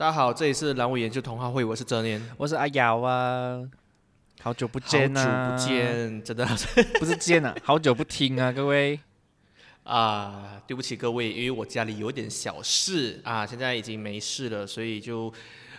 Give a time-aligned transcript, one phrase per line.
[0.00, 3.60] 大家好，这里是蓝尾研究同好会，我是哲年，我是阿瑶啊，
[4.40, 6.46] 好久不见啊，好久不见，真的。
[6.98, 8.98] 不是见啊， 好久不听啊，各位。
[9.82, 13.20] 啊，对不起各位，因为我家里有点小事。
[13.24, 15.30] 啊，现在已经没事了，所以就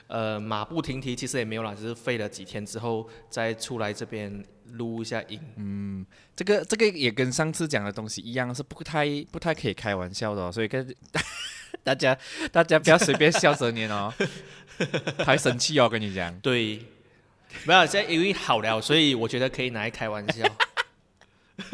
[0.05, 5.40] 呃马不停蹄，其实也没有啦，只是废了几天之后再出来这边录一下音。
[5.55, 10.95] 嗯，这个这个也跟上次讲的东西一样，是不太不太可以开玩笑的，所以跟。
[11.84, 12.17] 大家，
[12.52, 14.13] 大家不要随便笑哲年哦，
[15.20, 15.88] 他会生气哦。
[15.90, 16.85] 跟你讲，对，
[17.66, 20.45] 没有，现在因为好了，所以我觉得可以拿来开玩笑。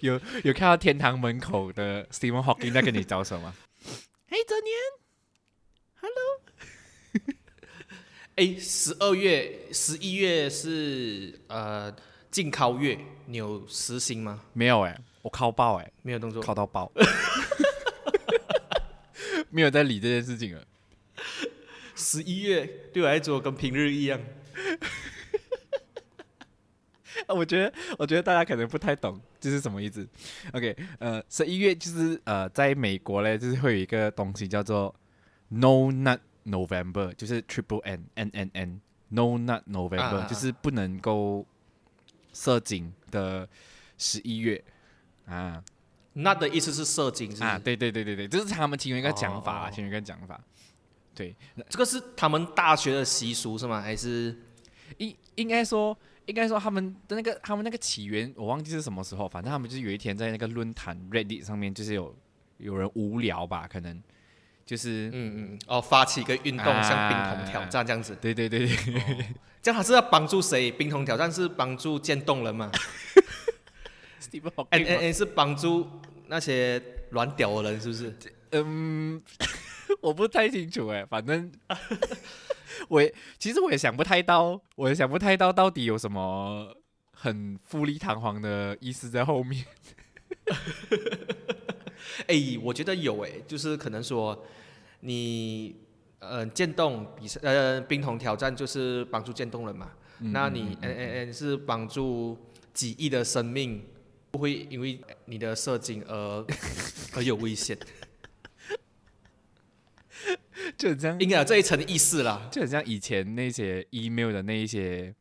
[0.00, 3.54] 有有看到天堂门口的 Stephen Hawking 在跟你招手吗？
[4.28, 4.76] 嘿，哲年
[6.00, 6.42] ，Hello。
[8.36, 11.94] 哎，十二月、十一月是呃
[12.34, 14.42] 禁考月，你有实行吗？
[14.54, 15.00] 没有哎。
[15.22, 16.90] 我靠爆哎，没有动作，靠到爆，
[19.50, 20.64] 没有在理这件事情了。
[21.94, 24.18] 十一月对我来说跟平日一样。
[27.28, 30.04] 我觉得，我觉得大家可能不太懂这是什么意思。
[30.54, 34.92] OK，呃，十一月就是呃，在美国嘞，就是会有一个东西叫做
[35.50, 41.46] No Nut November，就是 Triple N N N N No Nut November，就是不能够
[42.34, 43.48] 射精的
[43.96, 44.62] 十一月。
[45.24, 45.64] 啊，
[46.12, 47.58] 那的意思是射精是啊？
[47.58, 50.38] 对对对对对，这是他们其中一个讲法，其中一个讲法。
[51.14, 51.34] 对，
[51.70, 53.80] 这个是他们大学的习俗是吗？
[53.80, 54.36] 还是
[54.98, 59.26] 应应该说，应该说他们的那个他们那个起源，我忘记是什么时候。
[59.26, 62.14] 反正他们就是有一天在那个论坛 Reddit 上面，就是有
[62.58, 64.02] 有人无聊吧，可能
[64.66, 68.16] 就是嗯嗯哦，发起一个运动，像冰桶挑战这样子。
[68.20, 69.26] 对对对对，
[69.62, 70.70] 这样他是要帮助谁？
[70.72, 72.70] 冰桶挑战是帮助渐冻人吗
[74.70, 75.88] ？N N N 是帮助
[76.26, 78.14] 那些软屌的人，是不是？
[78.52, 79.22] 嗯，
[80.00, 81.52] 我不太清楚哎，反正
[82.88, 83.02] 我
[83.38, 86.76] 其实我也想不太到，我也想不太到到底有什么
[87.12, 89.64] 很富丽堂皇的意思在后面。
[92.28, 94.44] 哎，我觉得有哎，就是可能说
[95.00, 95.76] 你
[96.18, 102.38] 呃渐冻比赛呃冰桶挑战就是帮助渐冻人嘛，那你 N N N 是帮助
[102.72, 103.84] 几亿的生命。
[104.30, 106.44] 不会因为你的射精而
[107.14, 107.78] 而有危险，
[110.76, 112.48] 就这样，应该有这一层意思啦。
[112.50, 115.14] 就很像以前那些 email 的那一些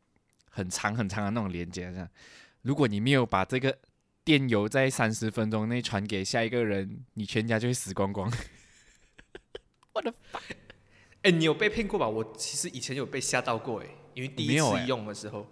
[0.49, 2.09] 很长很长的那种连接，这样。
[2.63, 3.77] 如果你没有把这个
[4.23, 8.31] 电邮在三十分钟内传给下一个人，你全家就会死光光。
[9.93, 10.39] 我的妈！
[11.23, 12.07] 哎，你有被骗过吧？
[12.07, 15.47] 我其实以前有被吓到过，哎，因为第一次用的时候。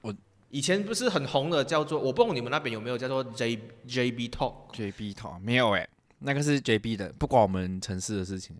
[0.00, 0.14] 我
[0.50, 8.56] 以前不是很红的，叫做我不懂你们那边有没有叫做 J J B Talk J B Talk 没有哎，那个是 J B 的，不关我们城市的事情。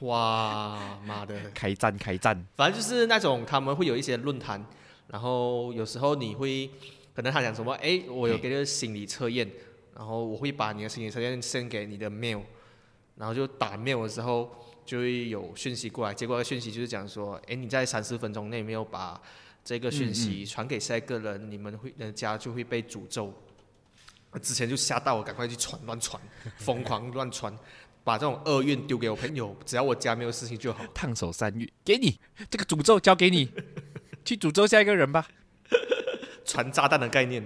[0.00, 2.46] 哇妈的，开战开战！
[2.54, 4.64] 反正就是那种他们会有一些论坛，
[5.08, 6.70] 然后有时候你会
[7.14, 9.50] 可能他讲什么，哎，我有给个心理测验，
[9.96, 12.42] 然后我会把你的心理测验 send 给你的 mail，
[13.16, 14.50] 然后就打 mail 的时候。
[14.88, 19.20] 就会有讯息过来，结果讯息就是讲说，哎，你在三十分钟内没有把
[19.62, 23.30] 这个讯息传给下一个人，你们会人家就会被诅咒。
[24.40, 26.18] 之前就吓到我，赶快去传，乱传，
[26.56, 27.54] 疯狂乱传，
[28.02, 30.82] 把这种厄运丢给我朋友，只要我家没有事情就好。
[30.94, 33.50] 烫手山芋，给你这个诅咒交给你，
[34.28, 35.26] 去诅咒下一个人吧。
[36.44, 37.42] 传炸弹的概念，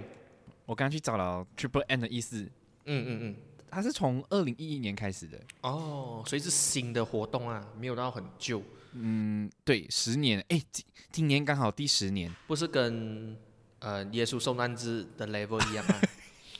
[0.65, 2.41] 我刚刚去找了 Triple N 的意思。
[2.83, 3.35] 嗯嗯嗯。
[3.71, 8.61] 它是从二零一一年开始的哦，所以是新的活动啊，没有到很旧。
[8.91, 13.37] 嗯，对，十年，哎，今今年刚好第十年，不是跟
[13.79, 15.95] 呃耶稣受难日的 level 一样吗？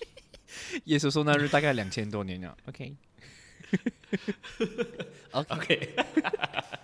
[0.86, 2.58] 耶稣受难日大概两千多年了。
[5.34, 5.96] OK，OK。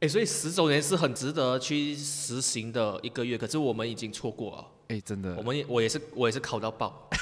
[0.00, 4.68] 哎，所以十周年是很值得去实行的一个月，可是我们已经错过了。
[4.88, 7.08] 哎，真的，我们也我也是我也是考到爆。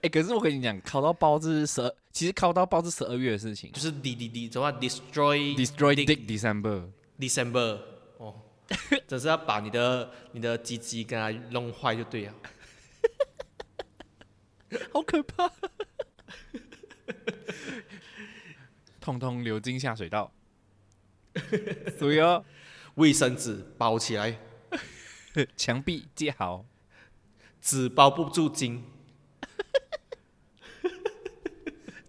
[0.00, 6.88] 哎，可是我跟你讲，考到爆是十二，其实考到爆是十二月的事情，就是 D D D 怎么 destroy destroy dick December
[7.18, 7.80] December
[8.16, 8.34] 哦，
[9.06, 12.34] 只是要把你的你的鸡鸡给它弄坏就对了，
[14.92, 15.52] 好可怕，
[19.00, 20.32] 通通流进下水道，
[21.98, 22.44] 所以哦，
[22.94, 24.38] 卫生纸包起来，
[25.56, 26.64] 墙壁接好，
[27.60, 28.84] 纸包不住金。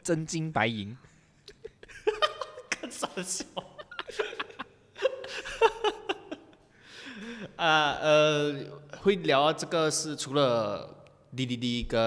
[0.03, 0.95] 真金白银，
[2.69, 3.44] 看傻笑。
[7.56, 8.53] 啊呃，
[9.00, 12.00] 会聊这个是除了 D D D 跟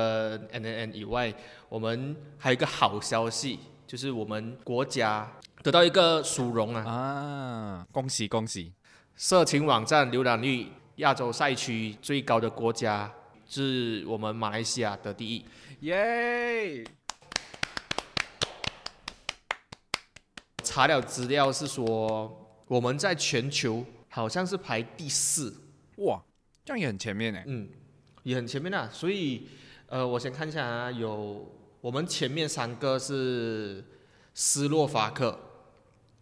[0.53, 1.35] N N N 以外，
[1.69, 5.37] 我们还有一个好消息，就是我们国家
[5.69, 8.73] 得到一个殊荣啊，啊，恭喜恭喜！
[9.17, 10.67] 色情网站浏览率
[10.97, 13.13] 亚洲赛区最高的国家
[13.47, 15.45] 是我们马来西亚的第一。
[15.81, 16.83] 耶！
[20.65, 25.55] 查了资料是说，我们在全球好像是排第四，
[25.97, 26.19] 哇，
[26.65, 27.43] 这样也很前面呢。
[27.45, 27.69] 嗯，
[28.23, 28.89] 也很前面啊。
[28.91, 29.47] 所以，
[29.89, 31.47] 呃，我先看一下啊，有
[31.83, 33.85] 我们前面三个是
[34.33, 35.39] 斯洛伐克，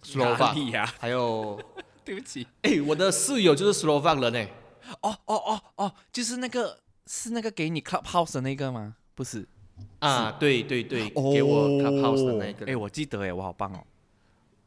[0.03, 0.95] 斯洛伐哪，里呀？
[0.99, 1.61] 还有，
[2.05, 2.47] 对不起。
[2.63, 4.49] 哎，我的室友就是斯洛伐人哎，
[5.03, 8.97] 哦哦哦哦，就是那个是那个给你 Clubhouse 的那个吗？
[9.15, 9.47] 不是，
[9.99, 13.87] 啊，对对对，给我 Clubhouse 的那一个哎、我记得哎，我好棒哦。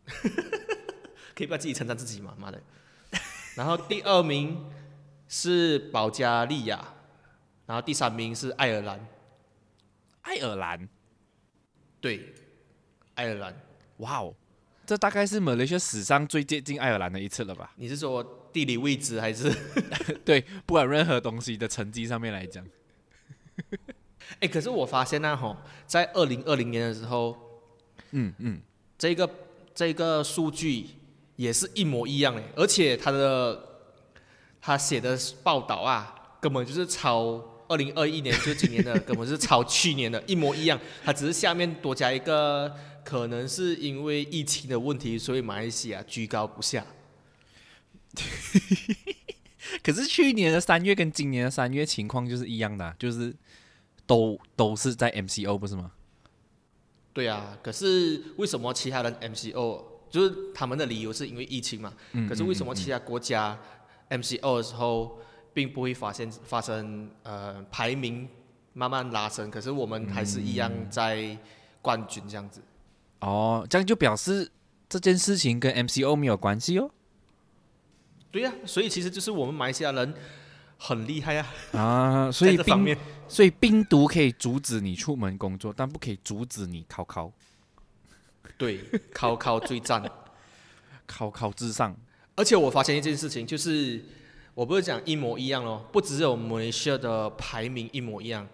[1.35, 2.61] 可以不要自己称赞自己嘛，妈的。
[3.55, 4.69] 然后第二名
[5.27, 6.83] 是保加利亚，
[7.65, 9.07] 然后第三名是爱尔兰，
[10.21, 10.89] 爱尔兰，
[12.01, 12.33] 对，
[13.15, 13.55] 爱尔兰。
[13.97, 14.33] 哇哦，
[14.89, 17.71] 这大概是马来西亚史上最接近爱尔兰的一次了吧？
[17.77, 19.47] 你是说地理位置还是？
[20.25, 22.65] 对，不管任何东西的成绩上面来讲，
[24.41, 25.55] 哎，可是我发现呢，吼，
[25.85, 27.37] 在二零二零年的时候，
[28.13, 28.59] 嗯嗯，
[28.97, 29.29] 这个
[29.75, 30.87] 这个数据
[31.35, 33.63] 也是一模一样诶，而且他的
[34.59, 40.79] 他写的报道啊，根本就是抄二零二一年，就今年的，根本是抄去年的，一模一样。
[41.05, 42.75] 他只是下面多加一个，
[43.09, 46.85] 可能是因为疫情的问题，所以马来西亚居高不下。
[49.81, 53.35] 可是去年的三月跟今年的三月情况就是一样的啊、就是
[54.05, 55.91] 都都是在 MCO 不是吗？
[57.11, 61.91] 对啊，可是为什么其他人 MCO 就是他们的理由是因为疫情嘛？
[62.11, 63.59] 嗯可是为什么其他国家
[64.11, 65.19] MCO 的时候
[65.51, 68.29] 并不会发现发生呃排名
[68.73, 71.35] 慢慢拉升，可是我们还是一样在
[71.81, 72.61] 冠军这样子？
[73.19, 74.51] 哦，这样就表示
[74.87, 76.89] 这件事情跟 MCO 没有关系哦。
[78.31, 80.13] 对呀、所以其实就是我们马来西亚人
[80.77, 82.57] 很厉害啊，啊，所以
[83.27, 87.31] 所以病毒可以阻止你出门工作，但不可以阻止你考考
[88.57, 88.79] 对
[89.13, 90.03] 考考最赞。
[91.07, 91.95] 考考至上。
[92.35, 93.99] 而且我发现一件事情，就是
[94.53, 98.47] 我不是讲一模一样咯，不只有马来西亚的排名一模一样，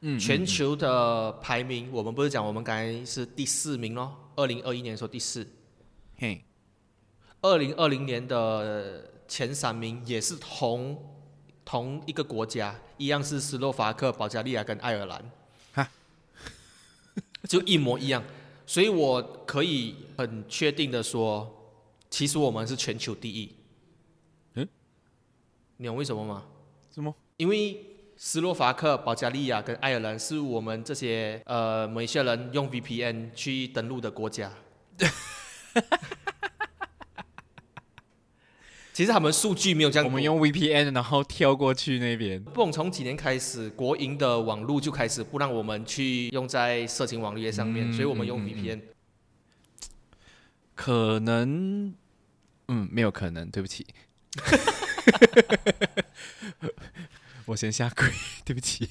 [0.00, 5.46] 嗯全球的排名，我们不是讲我们刚才是第四名咯，二零二一年的时候第四，
[6.16, 6.44] 嘿，
[7.40, 11.02] 二零二零年的前三名也是同
[11.64, 15.30] 同一个国家，一样是斯洛伐克、保加利亚跟爱尔兰，
[15.72, 15.88] 哈，
[17.48, 18.22] 就一模一样，
[18.66, 21.72] 所以我可以很确定的说，
[22.10, 23.50] 其实我们是全球第一。
[24.54, 24.68] 嗯，
[25.78, 26.44] 你懂为什么吗？
[26.94, 27.14] 什么？
[27.38, 27.82] 因为
[28.16, 34.50] 斯洛伐克、保加利亚跟爱尔兰是我们这些呃马来西亚人用 VPN 去登录的国家。
[38.94, 42.42] 其实他们数据没有这样，我们用 VPN 然后跳过去那边。
[42.42, 48.80] 不懂从几年开始，国营的网络就开始不让我们去用在色情网页上面，嗯所以我们用 VPN。
[50.74, 51.94] 可能，
[52.68, 53.86] 嗯，没有可能，对不起，
[57.46, 58.06] 我先下跪，
[58.44, 58.88] 对不起。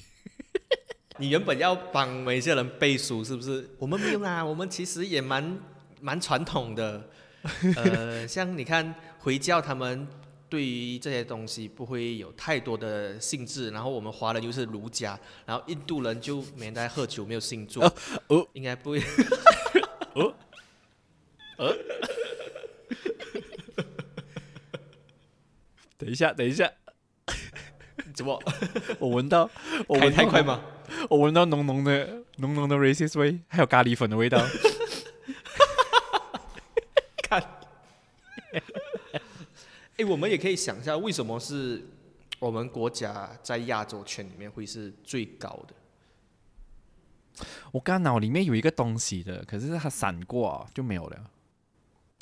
[1.18, 3.68] 你原本要帮马来西亚人背书，是不是？
[3.78, 5.58] 我们没有啦， 我们其实也蛮
[6.00, 7.08] 蛮传统的。
[7.76, 10.08] 呃， 像你看回教，他们
[10.48, 17.92] 对于这些东西不会有太多的兴致，然后我们华人又是儒家，然后印度人就每天在喝酒，没有星座，哦
[18.28, 19.02] 哦应该不会。
[20.16, 20.34] 哦
[25.98, 26.70] 等一下，等一下，
[28.16, 28.42] 怎么？
[28.98, 29.48] 我闻到，
[29.86, 30.58] 我开闻太快吗？
[31.10, 34.42] 我闻到浓浓的、浓浓的 racist 味，还有咖喱粉的味道。
[37.22, 37.42] 看，
[39.98, 41.86] 哎，我们也可以想一下，为什么是
[42.38, 47.44] 我们国家在亚洲圈里面会是最高的？
[47.70, 51.30] 我刚脑里面有一个东西的，可是它闪过、啊、就没有了。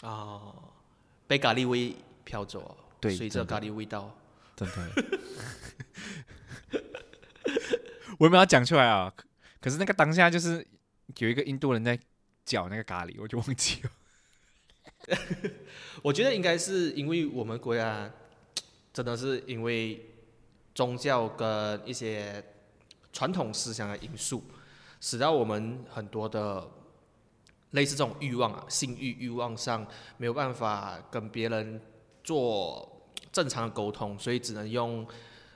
[0.02, 0.52] 啊，
[1.28, 4.12] 被咖喱味飘走啊，对随着咖喱味道。
[4.56, 4.75] 真的。
[8.18, 9.12] 我有没有要讲出来啊？
[9.16, 9.25] 可
[9.64, 10.66] 可是那个当下就是
[11.16, 11.99] 有一个印度人在
[12.44, 13.90] 搅那个咖喱，我就忘记了。
[16.02, 18.12] 我觉得应该是因为我们国家
[18.92, 20.14] 真的是因为
[20.75, 22.44] 宗教跟一些
[23.11, 24.44] 传统思想的因素，
[25.00, 26.70] 使到我们很多的
[27.70, 29.87] 类似这种欲望啊，性欲欲望上
[30.18, 31.80] 没有办法跟别人
[32.23, 32.93] 做
[33.34, 35.06] 正常的沟通，所以只能用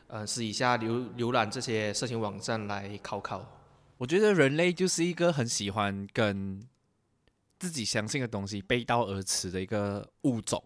[0.08, 3.62] 呃私底下浏浏览这些色情网站来考考。
[3.96, 6.60] 我觉得人类就是一个很喜欢跟
[7.58, 10.62] 自己相信的东西背道而驰的一个物种，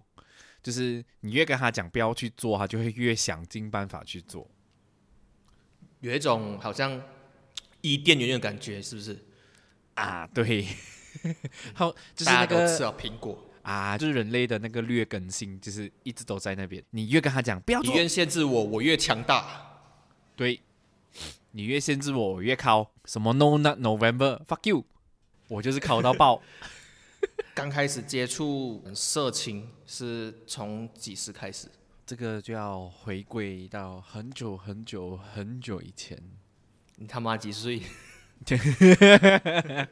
[0.62, 4.50] 就是你越跟他讲不要去做，他就会越想尽办法去做。
[6.00, 7.00] 有一种好像
[7.82, 9.18] 伊甸园的感觉，是不是？
[9.94, 10.66] 啊，对，
[11.74, 16.82] 好，就是那个了苹果，啊，就是人类的那个劣根性，就是一直都在那边。
[16.90, 19.80] 你越跟他讲不要做，你越限制我，我越强大。
[20.34, 20.60] 对，
[21.52, 24.84] 你越限制我，我越靠什么 No Not November，fuck you，
[25.48, 26.42] 我就是靠到爆。
[27.54, 31.68] 刚开始接触色情是从几时开始？
[32.04, 36.20] 这个就要回归到很久很久很久以前，
[36.96, 37.80] 你他妈几岁？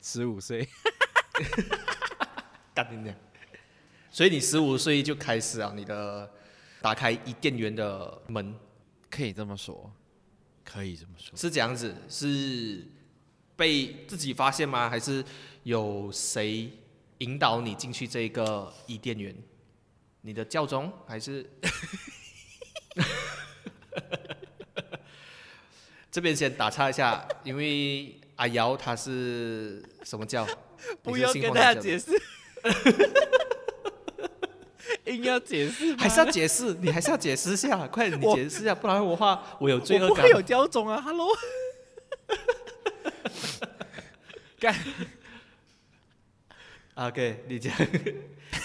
[0.00, 0.66] 十五岁。
[2.74, 3.14] 干你娘！
[4.10, 6.30] 所以你十五岁就开始啊，你的
[6.80, 8.54] 打开伊甸园的门
[9.10, 9.92] 可以这么说，
[10.64, 11.36] 可以这么说。
[11.36, 12.86] 是这样子，是
[13.56, 14.88] 被自己发现吗？
[14.88, 15.24] 还是
[15.64, 16.70] 有谁
[17.18, 19.34] 引导你进去这个伊甸园？
[20.22, 21.48] 你的教宗还是？
[26.10, 30.46] 这边先打岔一下，因为阿瑶他是什么教？
[31.02, 32.10] 不要跟大家解释，
[35.04, 40.30] 硬要解释，还是要解释，你还是要解释一下，快点，你解释一下，不然的话我有罪恶感我。
[40.30, 41.28] 有教种啊，Hello。
[44.58, 44.74] 干
[46.94, 47.72] ，OK，你讲，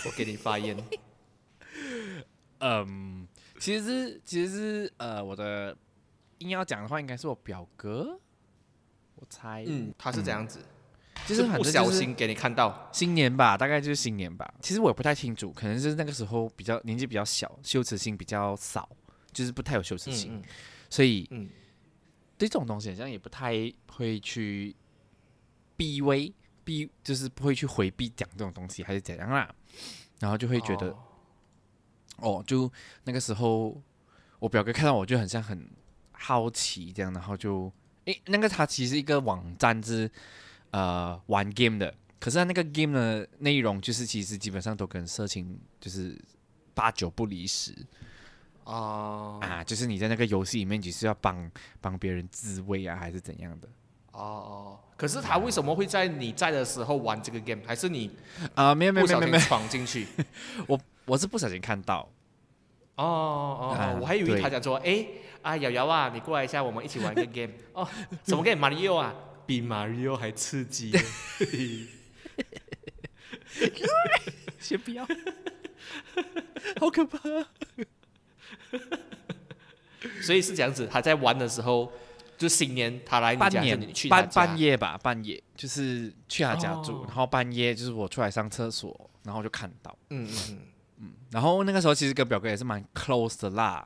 [0.06, 0.78] 我给你发言。
[2.60, 3.28] 嗯，
[3.60, 5.76] 其实是其实是呃，我的
[6.38, 8.18] 硬要讲的话，应该是我表哥，
[9.16, 10.60] 我猜，嗯，他是这样子，
[11.28, 12.90] 就是反不小心给你看到。
[12.92, 14.54] 新年吧，大概就是新年吧。
[14.62, 18.90] 其实我也不太清楚，可能是那个时候比较年纪比较小，羞耻心比较少，
[19.32, 20.44] 就是不太有羞耻心，嗯
[20.90, 21.50] 所以嗯
[22.38, 23.54] 对这种东西好像也不太
[23.94, 24.76] 会去
[25.78, 29.54] 避讳，避就是不会去回避讲这种东西，还是怎样啦。
[30.20, 30.90] 然后就会觉得
[32.18, 32.72] 哦哦就
[33.06, 33.82] 那个时候
[34.40, 35.70] 我表哥看到我就很像很
[36.12, 37.72] 好奇这样，然后就
[38.06, 40.10] 诶，那个他其实一个网站是
[40.72, 46.20] 呃玩 game 的，可是他那个 game 的内容就是其实基本上都跟色情就是
[46.74, 47.74] 八九不离十。
[48.64, 51.52] 哦啊，就是你在那个游戏里面，你是要帮
[51.82, 53.68] 帮别人自慰啊，还是怎样的？
[54.12, 57.62] 哦哦，可是他为什么会在你在的时候玩这个 game？
[57.66, 58.12] 还是你
[58.54, 60.06] 啊，没有没有没有没有，闯进去？
[60.68, 62.08] 我我是不小心看到，
[62.96, 65.06] 哦哦我还以为他讲说，哎
[65.42, 67.52] 啊瑶瑶啊，你过来一下，我们一起玩个 game。
[67.74, 67.86] 哦，
[68.24, 68.56] 什么 game？
[68.62, 69.14] 马里奥啊，
[69.52, 70.94] 比马里奥还刺激。
[74.58, 75.06] 先不要，
[76.80, 77.20] 好可怕。
[80.22, 81.92] 所以是这样子，他在玩的时候，
[82.38, 84.46] 就新年他来你半家，你去他半家。
[84.48, 87.04] 半夜吧，半夜就是去他家住，哦。
[87.08, 90.60] 然后半夜就是我出来上厕所，然后就看到，嗯嗯。
[91.00, 93.86] 嗯然后那个时候其实跟表哥也是蛮 close 的啦，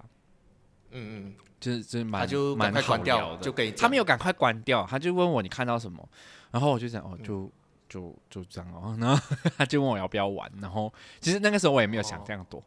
[0.96, 6.08] 嗯嗯，就是就是蛮他就赶快关掉就跟你他没有赶快关掉，他就问我你看到什么，
[6.52, 7.24] 然后我就想哦，嗯。
[7.24, 7.52] 就
[7.88, 12.62] 就就这样哦，然后他就问我要不要玩，然后其实那个时候我也没有想这样多，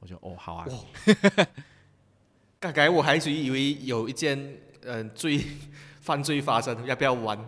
[0.00, 0.66] 我就哦好啊，
[2.58, 4.36] 刚才我还以为有一件
[4.82, 5.40] 嗯、呃罪
[6.02, 7.38] 犯罪发生，要不要玩？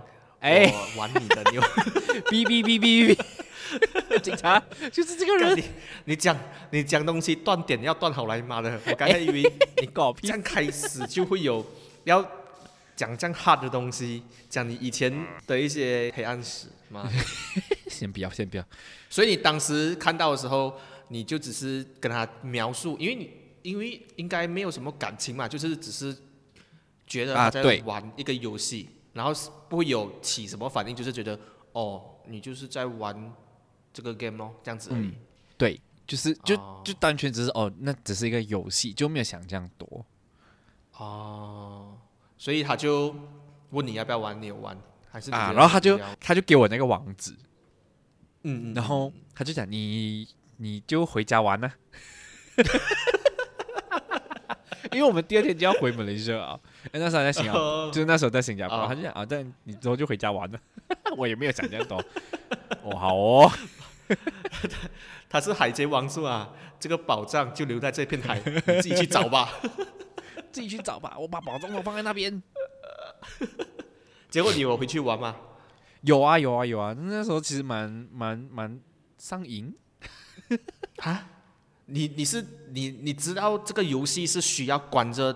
[0.40, 0.72] 哎。
[0.72, 3.20] 我玩你的，你有哔哔哔哔哔，
[4.28, 5.64] 警察 就是这个人，你
[6.04, 6.38] 你讲
[6.70, 8.80] 你讲东西断点要断好来妈的！
[8.86, 9.42] 我刚才以为
[9.80, 11.64] 你搞屁这样开始就会有
[12.04, 12.22] 要
[12.94, 15.12] 讲这样 hard 的东西，讲你以前
[15.46, 17.10] 的一些黑暗史嘛。
[17.88, 18.64] 先不要先不要，
[19.08, 23.30] 所以你当时看到的时候，你就只是跟他描述，因为你
[23.62, 26.14] 因为应该没有什么感情嘛，就是只是
[27.06, 31.38] 觉得他在玩一个游戏，然后是不会有起什么反应，就是觉得
[31.72, 33.32] 哦，你就是在玩
[33.92, 35.06] 这个 game 咯，这样子而已。
[35.06, 35.14] 嗯
[35.56, 36.80] 对，就是就哦。
[36.84, 40.04] 就单纯只是哦，那只是一个游戏，就没有想这样多。
[40.96, 41.96] 哦，
[42.36, 43.14] 所以他就
[43.70, 44.78] 问你要不要玩，你有玩
[45.10, 47.32] 还是啊，然后他就他就给我那个网址，
[48.42, 50.28] 嗯嗯，然后他就讲你
[50.58, 51.70] 你就回家玩呢、
[54.92, 56.60] 因为我们第二天就要回马来西亚啊，
[56.92, 57.90] 哎那时候在新加坡，哦。
[57.92, 58.86] 就是那时候在新加坡，哦。
[58.88, 60.58] 他就讲啊，但你之后就回家玩了，
[61.16, 62.02] 我也没有想这样多。
[62.82, 63.50] 哦，好哦，
[65.28, 66.50] 他是海贼王是吧？
[66.80, 69.50] 这个宝藏就留在这片海，你自己去找吧。
[70.50, 72.42] 自己去找吧，我把宝藏都放在那边。
[74.30, 75.36] 结果你有回去玩吗？
[76.02, 78.80] 有啊有啊有啊，那时候其实蛮蛮蛮
[79.18, 79.74] 上瘾，
[81.02, 81.26] 啊？
[81.86, 85.34] 你你是你你知道这个游戏是需要关着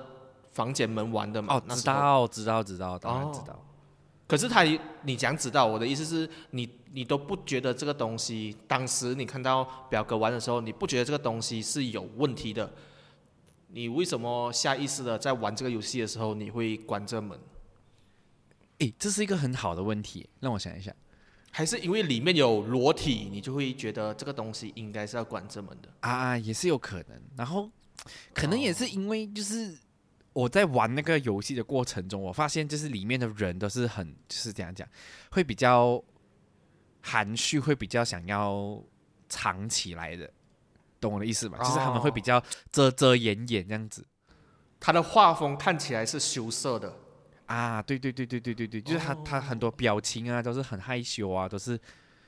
[0.52, 1.54] 房间门玩的吗？
[1.54, 1.62] 哦。
[1.74, 3.64] 知道，知道，知道，当然哦知道。
[4.32, 4.64] 可是他
[5.02, 12.72] 你讲知道，我的意思是你你都不觉得这个东西，当时你看到表哥玩的时候，你不觉得这个东西是有问题的？
[13.68, 17.38] 你为什么下意识的在玩这个游戏的时候，你会关着门？
[18.78, 20.96] 诶，这是一个很好的问题，让我想一想
[21.50, 25.90] 还是因为里面有裸体，你就会觉得这个东西应该是要关着门的？
[26.00, 27.20] 啊，也是有可能。
[27.36, 27.70] 然后
[28.32, 29.76] 可能也是因为就是
[30.32, 34.88] 我在玩那个游戏的过程中，我发现就是里面的人都是很就是怎样讲，
[35.30, 36.02] 会比较
[37.00, 38.82] 含蓄，会比较想要
[39.28, 40.30] 藏起来的，
[41.00, 41.58] 懂我的意思吗？
[41.58, 44.06] 就是他们会比较遮遮掩掩这样子。
[44.80, 46.96] 他的画风看起来是羞涩的，
[47.46, 51.78] 啊，对对对对对对对，就是他他很多表情啊都是很害羞啊，都是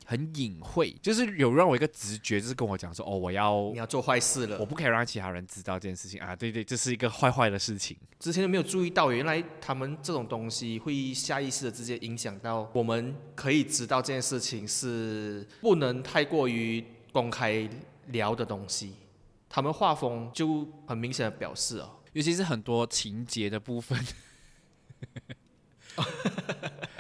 [0.05, 4.67] 很隐晦，就是有让我一个直觉，就是跟我讲说，哦，我要你要做坏事了我。
[4.67, 7.97] 不可以让其他人知道这件事情啊，对对，这是一个坏坏的事情。
[8.19, 17.69] 之前都没有注意到，原来他们这种东西会下意识的直接影响到我们，可以知道这件事情是不能太过于公开
[18.09, 18.95] 聊的东西。
[19.49, 23.99] 他们画风就很明显的表示哦， 尤其是很多情节的部分，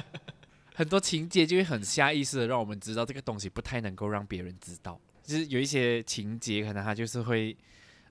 [0.74, 5.00] 很多情节就会很下意识的让我们知道这个东西不太能够让别人知道。
[5.22, 7.56] 就是有一些情节，可能他就是会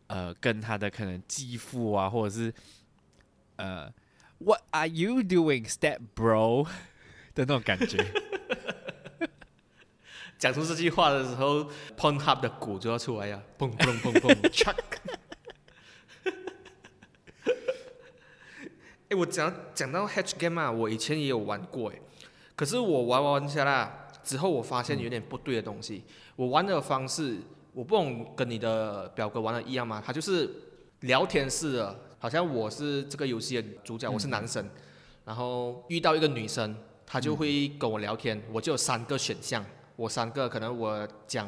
[0.08, 2.53] 呃跟他的可能继父啊，或者是
[3.58, 3.93] 呃
[4.39, 6.65] What are you doing, step bro
[7.36, 8.03] 的那种感觉。
[10.39, 11.65] 讲出这句话的时候
[11.96, 14.75] p o n Hub 的鼓就要出来呀，砰砰砰砰， chuck。
[19.10, 21.99] 哎，我讲讲到 Hatch Game 啊，我以前也有玩过哎，
[22.63, 26.02] 可是我玩玩下来之后，我发现有点不对的东西。
[26.38, 27.39] 我玩的方式，
[27.73, 30.02] 我不懂跟你的表哥玩的一样吗？
[30.02, 30.49] 他就是
[31.02, 34.65] 聊天式的，好像我是这个游戏的主角，我是男生，
[35.26, 36.73] 然后遇到一个女生，
[37.06, 39.65] 她就会跟我聊天，我就有三个选项。
[39.97, 41.45] 我三个可能我讲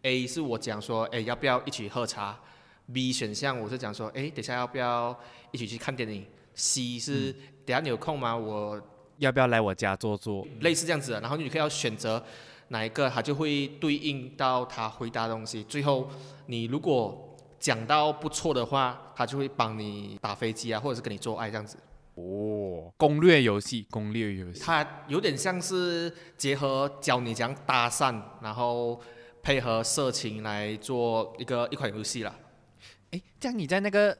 [0.00, 2.40] A 是我讲说，哎，要不要一起喝茶
[2.90, 5.14] ？B 选项我是讲说，哎，等下要不要
[5.52, 6.24] 一起去看电影
[6.54, 7.34] ？C 是、
[7.66, 8.34] 等下你有空吗？
[8.34, 8.80] 我
[9.18, 10.46] 要不要来我家坐坐？
[10.60, 12.22] 类似这样子的，然后你可以要选择
[12.68, 15.62] 哪一个，他就会对应到他回答的东西。
[15.64, 16.08] 最后
[16.46, 21.78] 你如果讲到不错的话，他就会帮你打飞机啊，或者是跟你做爱这样子。
[22.14, 24.60] 哦，攻略游戏，攻略游戏。
[24.60, 29.00] 它有点像是结合教你讲搭讪，然后
[29.42, 32.34] 配合色情来做一个一款游戏啦。
[33.10, 34.16] 诶，这样你在那个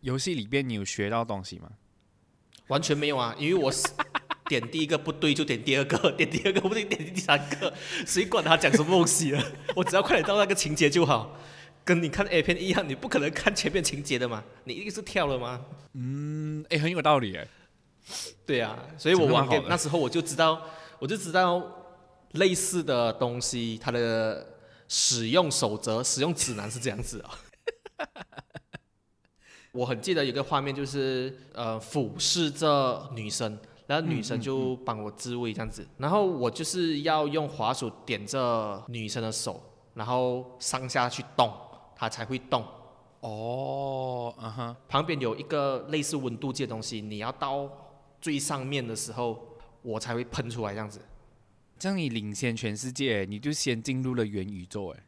[0.00, 1.70] 游戏里边，你有学到东西吗？
[2.66, 3.88] 完全没有啊，因为我是
[4.48, 7.72] 点第一个不对就点第二个， 点第二个不对点第三个，
[8.06, 9.42] 谁管他讲什么东西了？
[9.76, 11.36] 我只要快点到那个情节就好。
[11.84, 15.64] 跟你看 A 片一样，你不可能看前面情节的嘛，你一定是跳了吗？
[15.94, 17.48] 嗯，哎，很有道理哎。
[18.44, 20.60] 对啊，所以我玩讲得蛮好 game 那时候我就知道，
[20.98, 21.62] 我就知道
[22.32, 24.46] 类似的东西它的
[24.86, 27.38] 使用守则、使用指南是这样子啊。
[29.72, 33.58] 我很记得有个画面，就是呃俯视着女生，
[33.88, 39.62] 然后女生就帮我自慰这样子，然后我就是要用滑鼠点着女生的手，
[39.94, 41.50] 然后上下去动，
[41.96, 42.62] 它才会动。
[43.20, 47.66] 哦，嗯哼，旁边有一个类似温度计的东西，你要到
[48.20, 51.00] 最上面的时候，我才会喷出来这样子。
[51.78, 55.02] 这样你领先全世界，你就先进入了元宇宙，哎，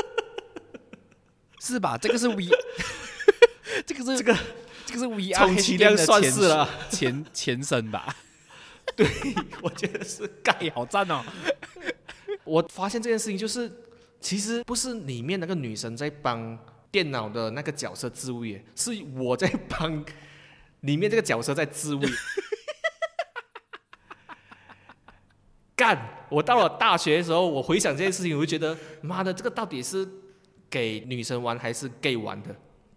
[1.60, 1.98] 是吧？
[1.98, 2.48] 这个是 V，
[3.86, 4.34] 这个是这个
[4.88, 8.16] 这个是 VR 充其量算是了前前身吧？
[8.96, 9.06] 对
[9.60, 11.22] 我觉得是盖哎，好赞哦！
[12.44, 13.70] 我发现这件事情就是，
[14.18, 16.58] 其实不是里面那个女生在帮
[16.90, 20.02] 电脑的那个角色自慰，是我在帮
[20.80, 22.08] 里面这个角色在自慰。
[25.76, 26.26] 干！
[26.30, 30.08] 我到了大学的时候，我回想这件事情，我就觉得，妈的，这个到底是
[30.70, 32.56] 给女生玩还是 gay 玩的？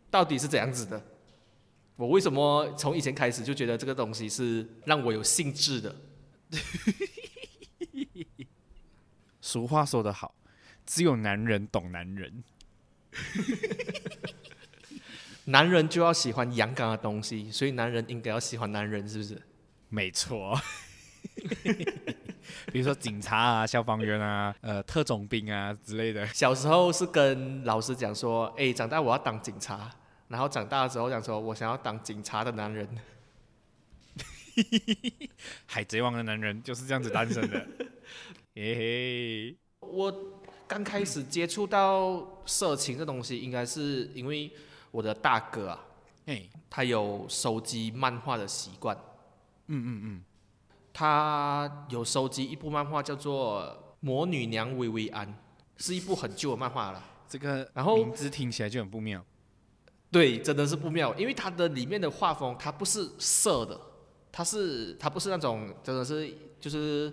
[0.10, 1.06] 到底是怎样子的？
[2.02, 5.96] 我为什么从以前开始就觉得这个东西是让我有兴致的？
[9.40, 10.34] 俗话说得好，
[10.84, 12.44] 只有男人懂男人。
[15.46, 19.40] 男人就要喜欢阳刚的东西，所以男人应该要喜欢男人，是不是？
[19.90, 20.60] 没错。
[22.72, 26.26] 比如说警察啊、消防员啊、呃特种兵啊之类的。
[26.28, 29.90] 小时候是跟老师讲说，哎，长大我要当警察，
[30.32, 32.88] 然后长大之后想说我想要当警察的男人。
[35.66, 37.68] 海贼王的男人就是这样子诞生的。
[38.56, 40.14] 嘿嘿，我
[40.68, 44.52] 刚开始接触到色情这东西，应该是因为
[44.92, 45.86] 我的大哥啊，
[46.26, 48.96] 哎，他有收集漫画的习惯。
[49.68, 50.24] 嗯嗯嗯，
[50.94, 53.64] 他有收集一部漫画叫做
[54.02, 55.28] 《魔女娘薇薇安》，
[55.78, 57.04] 是一部很旧的漫画了。
[57.28, 59.26] 这个然后名字听起来就很不妙。
[60.12, 63.80] 对，真的是不妙，因为它的里面的画风，它不是色的，
[64.32, 67.12] 它是它不是那种真的是就是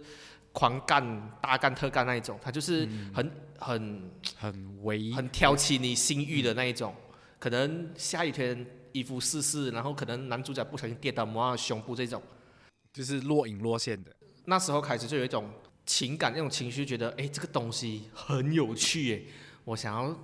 [0.53, 6.93] 狂干、大干、特干那一种，它就是很、很很唯很挑起你性欲的那一种。
[7.39, 12.21] 可能下雨天衣服湿湿，然后可能男主角不小心跌倒摸到胸部这种，
[12.93, 14.13] 就是若隐若现的。
[14.47, 15.49] 那时候开始就有一种
[15.87, 19.33] 情感、那种情绪，觉得哎，这个东西很有趣哎，
[19.63, 20.19] 我想要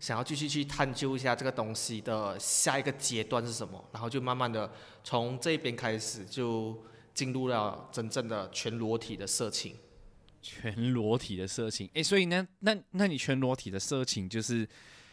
[0.00, 4.68] 想要继续去探究一下这个东西的下一个阶段是什么，然后就慢慢的
[5.04, 6.82] 从这边开始就
[7.14, 9.76] 进入了真正的全裸体的色情。
[10.42, 14.66] 全裸体的色情，哎，所以呢，那那你全裸体的色情就是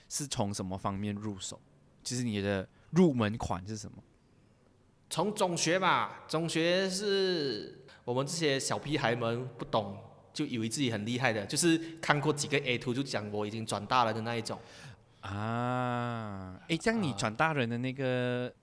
[0.08, 1.60] 是从什么方面入手？
[2.02, 4.02] 就是你的入门款是什么？
[5.10, 9.98] 从中学吧，中学是我们这些小屁孩们不懂，
[10.38, 14.60] 就以为自己很厉害的，就是看过几个 A 图就讲我已经转大了的那一种。
[15.22, 18.54] 啊，哎，这样你啊转大人的那个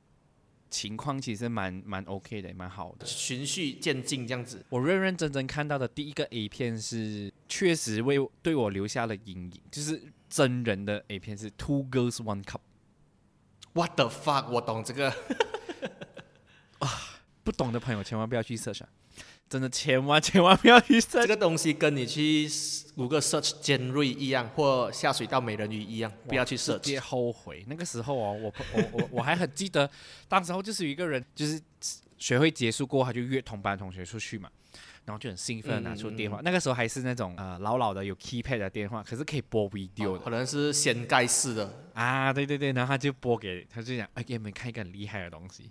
[0.70, 3.04] 情况其实蛮蛮 OK 的，蛮好的。
[3.04, 4.64] 循序渐进这样子。
[4.68, 12.60] 我认认真真看到的第一个 A 片是，确实为我对我留下了阴影，就是真人的 A 片是 Two Girls One Cup。
[13.72, 14.48] What the fuck？
[14.48, 15.12] 我懂这个
[16.78, 16.88] 啊。
[17.42, 18.88] 不懂的朋友千万不要去 search，、啊、
[19.54, 21.22] 真的千万千万不要去 search。
[21.22, 22.50] 这个东西跟你去
[22.96, 27.02] 谷歌 search 尖锐一样，或下水道美人鱼一样，不要去直接 search。
[27.04, 27.64] 后悔。
[27.68, 29.88] 那个时候哦，我我我 我还很记得，
[30.26, 31.60] 当时候就是有一个人，就是
[32.18, 34.50] 学会结束过，他就约同班同学出去嘛，
[35.04, 36.40] 然后就很兴奋地拿出电话。
[36.42, 45.70] 那个时候还是那种呃老老的有 keypad 的电话，可是可以播 video 的、可能是掀盖式的，啊，对对对，然后他就播给，他就讲，哎，给你们看一个很厉害的东西。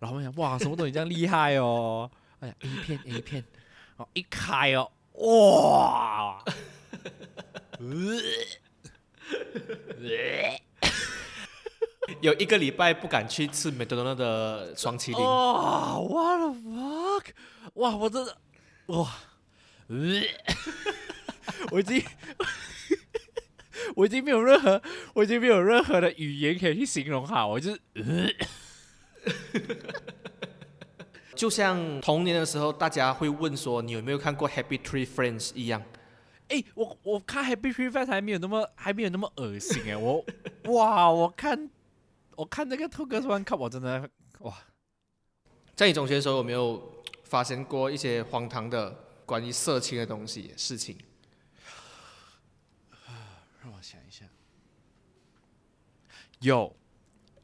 [0.00, 2.10] 然后我想，哇，什么东西这样厉害哦？
[2.44, 3.42] 哎呀，A 片 A 片，
[3.96, 6.44] 哦，一开哦，哇！
[12.20, 15.24] 有一个礼拜不敢去吃麦当劳的双麒麟。
[15.24, 17.24] 哇，what the fuck！
[17.74, 18.36] 哇，我真的，
[18.88, 19.10] 哇，
[19.88, 19.96] 呃
[21.70, 22.04] 我已经，
[23.96, 24.82] 我已经没有任何，
[25.14, 28.28] 我已经没有任何的语言可以去形容哈，我就是，呃
[31.34, 35.82] 就像童年的时候，大家会问说你有没有看过《Happy Tree Friends》一样。
[36.48, 40.24] 哎、我我看 Happy Tree Friends 还没有那么还没有那么恶心哎，我
[40.64, 41.70] 哇，我看
[42.36, 44.08] 我看那个 Two Girls One Cup，我真的
[44.40, 44.56] 哇，
[45.74, 48.94] 在你中学的时候，有没有发生过一些荒唐的
[49.24, 50.96] 关于色情的东西事情？
[53.62, 54.26] 让我想一下，
[56.40, 56.76] 有，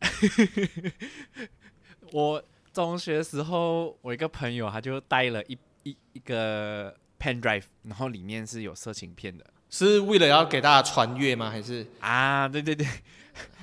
[2.12, 11.50] 我中学的时候，我一个朋友他就带了一一一个 pen drive，然后里面是有色情片的是为了要给大家穿越吗？
[11.50, 12.86] 还是、啊，对 对对，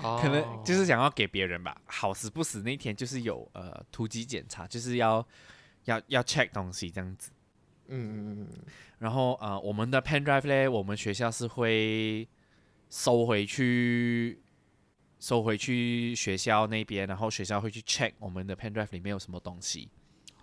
[0.02, 1.76] 哦可能就是想要给别人吧。
[1.86, 5.26] 好死不死那天就是有呃突击检查，就是要
[5.86, 7.32] 要要 check 东西这样子。
[7.89, 8.48] 嗯嗯嗯
[9.00, 12.28] 然后呃，我们的 pen drive 呢，我们学校是会
[12.89, 14.41] 收回去，
[15.19, 19.89] 收回去学校那边，然后学校会去 check 我们的 pen drive 里面有什么东西，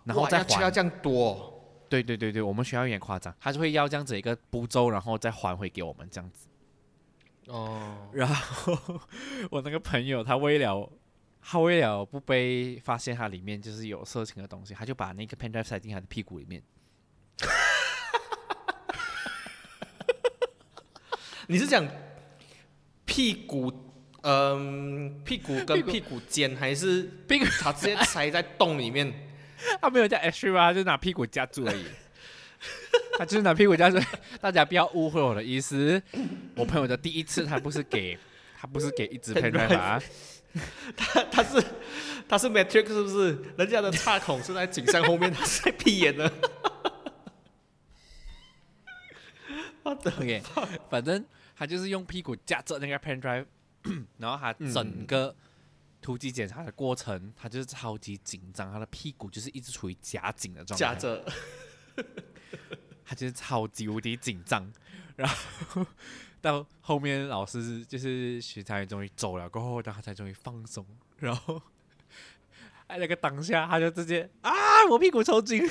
[0.05, 0.63] 然后再还。
[0.63, 6.49] 要这样多对对对对，我们学校有点夸张，他就会要这样子一个步骤，然后再还回给我们这样子。
[7.47, 8.09] 哦。
[8.13, 9.01] 然后
[9.51, 10.91] 我那个朋友他为了
[11.41, 16.61] 他为了不被发现他里面就是有色情的东西，他就把那个 pen drive 塞进他的屁股里面。
[21.47, 21.87] 你是讲
[23.05, 23.71] 屁股，
[24.27, 29.13] 嗯、屁股跟屁股尖，还是屁股他直接塞在洞里面？
[29.81, 31.85] 他没有叫 H 吧，他就拿屁股夹住而已。
[33.19, 33.99] 他就是拿屁股夹住，
[34.41, 36.03] 大家不要误会我的意思。
[36.55, 38.19] 我朋友的第一次，他不是给，
[38.57, 40.03] 他不是给一支 pen drive 啊，
[40.97, 41.63] 他他是
[42.27, 43.39] 他是 Matrix 是不是？
[43.59, 46.33] 人家的插孔是在颈上后面，他是在屁眼的。
[49.83, 50.43] OK，
[50.89, 51.23] 反正
[51.55, 53.45] 他就是用屁股夹着那个 pen drive，
[54.19, 55.35] 然后他整个
[56.01, 61.25] 突击检查的过程，他就是超级紧张，他的屁股就是一直处于夹紧的状态，夹着，
[63.05, 64.73] 他就是超级无敌紧张，
[65.17, 65.87] 然后
[66.41, 70.87] 到后面老师就是学长也终于走了过后，然后他才终于放松，
[71.19, 71.61] 然后
[72.87, 74.53] 哎那个当下他就直接啊
[74.91, 75.67] 我屁股抽筋，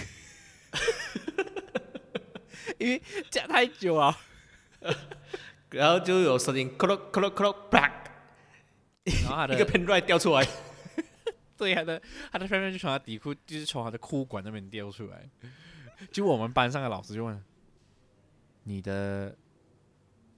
[2.80, 4.18] 因为夹太久了，
[5.70, 8.03] 然后就有声音，咯咯咯咯咯啪，
[9.06, 10.48] 然后他的一个 pen drive 掉出来，
[11.58, 15.30] 对他的他的 friend 就从他底裤，就是从他的裤管那边掉出来。
[16.12, 17.42] 就我们班上的老师就问
[18.64, 19.36] ：“你的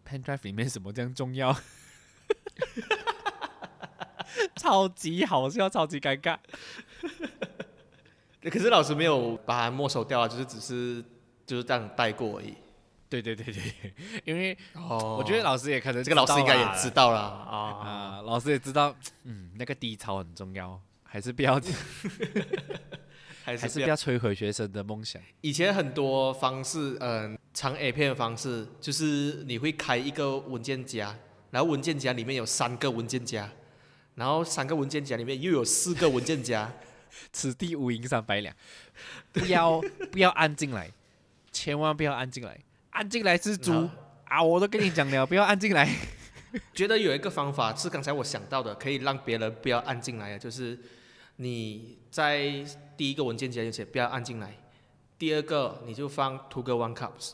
[0.08, 1.56] pen drive 里面什么这样重要？”
[4.58, 6.38] 超级好笑，超级尴尬。
[8.52, 11.04] 可是老师没有把它没收掉啊，就是只是
[11.46, 12.56] 就是这样带过而已。
[13.08, 13.94] 对对对对，
[14.26, 21.62] 因为哦我觉得老师也可能这个老师应该也知道道了啊，老师也知道，嗯，那个低潮很重要，还是不要，
[23.44, 25.22] 还是不要还是不要摧毁学生的梦想。
[25.42, 31.16] 以前很多方式，嗯、藏 A 片的方式就是你会开一个文件夹，
[31.52, 33.50] 然后文件夹里面有三个文件夹，
[34.16, 36.74] 然后三个文件夹里面又有四个文件夹，
[37.32, 38.56] 此地无银三百两，
[39.32, 39.80] 不要
[40.12, 40.92] 不要按进来，
[41.52, 42.60] 千万不要按进来，
[42.90, 43.90] 按进来是猪
[44.26, 44.42] 啊！
[44.42, 45.88] 我都跟你讲了，不要按进来。
[46.74, 50.80] 觉得有一个方法是刚才我想到的，可以让别人不要按进来的，就是
[51.38, 52.66] 你在
[52.96, 54.58] 第一个文件夹就写不要按进来，
[55.18, 57.34] 第二个你就放 two 个 one cups，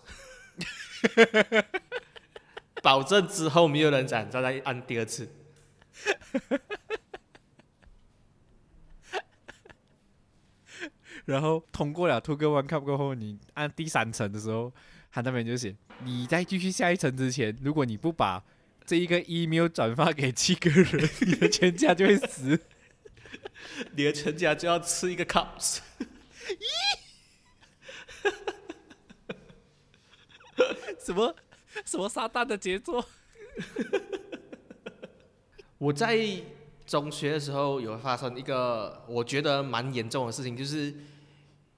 [2.82, 5.30] 保证之后没有人敢再来按第二次。
[11.26, 14.74] 然后通过了 Two 个 One Cup 过后，你按第三层的时候，
[15.12, 18.44] 他那边就写你在继续下一层之前，如果你不把
[18.86, 22.60] 这一个 email 转发给七个人，你的全家就会死。
[23.96, 25.80] 你的全家就要吃一个 cups。
[26.48, 26.66] 咦
[31.00, 31.36] 什么
[31.86, 33.04] 什么撒旦的杰作？
[35.78, 36.20] 我在
[36.86, 40.94] 中学的时候有发生一个我觉得蛮严重的事情，就是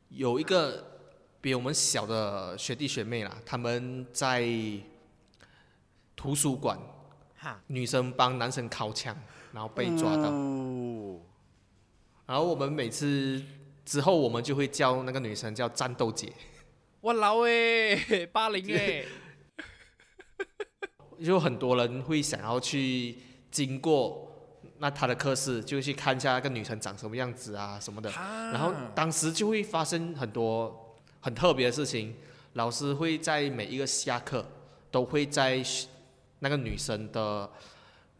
[0.10, 1.00] 有一个
[1.40, 4.46] 比我们小的学弟学妹啦，他们在
[6.16, 6.78] 图书馆，
[7.44, 9.14] 哈，女生帮男生掏枪，
[9.52, 11.20] 然后被抓到，哦
[12.26, 13.44] 然后我们每次
[13.84, 16.32] 之后我们就会叫那个女生叫战斗姐，
[17.02, 19.06] 我老诶，八零诶，
[21.22, 23.18] 就很多人会想要去
[23.52, 24.32] 经过
[24.78, 28.10] 那他的课室，就去看一下那个女生长什么样子啊什么的。
[28.54, 32.16] 然后当时就会发生很多很特别的事情，
[32.54, 34.46] 老师会在每一个下课
[34.90, 35.62] 都会在
[36.44, 37.50] 那个女生的